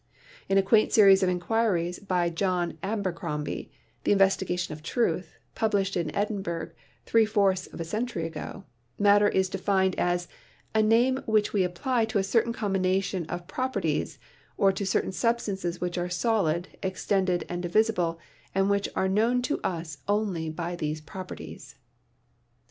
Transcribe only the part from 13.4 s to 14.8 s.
proper ties or